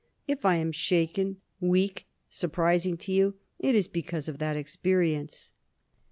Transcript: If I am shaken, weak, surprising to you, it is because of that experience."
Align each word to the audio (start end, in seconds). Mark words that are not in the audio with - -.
If 0.27 0.45
I 0.45 0.55
am 0.55 0.71
shaken, 0.71 1.37
weak, 1.59 2.07
surprising 2.27 2.97
to 2.97 3.11
you, 3.11 3.35
it 3.59 3.75
is 3.75 3.87
because 3.87 4.27
of 4.27 4.39
that 4.39 4.57
experience." 4.57 5.51